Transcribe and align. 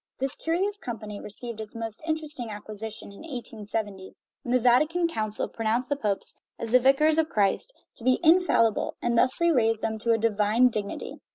This 0.17 0.33
curious 0.35 0.79
com 0.79 0.97
pany 0.97 1.21
received 1.23 1.61
its 1.61 1.75
most 1.75 2.01
interesting 2.07 2.49
acquisition 2.49 3.11
in 3.11 3.19
1870, 3.19 4.15
when 4.41 4.51
the 4.55 4.59
Vatican 4.59 5.07
Council 5.07 5.47
pronounced 5.47 5.89
the 5.89 5.95
popes, 5.95 6.39
as 6.57 6.71
the 6.71 6.79
vicars 6.79 7.19
of 7.19 7.29
Christ, 7.29 7.71
to 7.97 8.03
be 8.03 8.19
infallible, 8.23 8.95
and 8.99 9.15
thus 9.15 9.39
raised 9.39 9.83
them 9.83 9.99
to 9.99 10.11
a 10.11 10.17
divine 10.17 10.69
dignity. 10.69 11.19